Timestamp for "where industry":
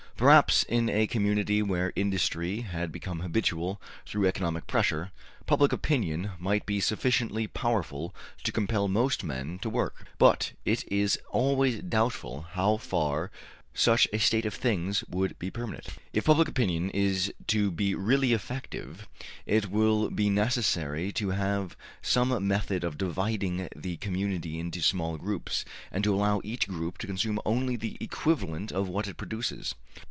1.63-2.59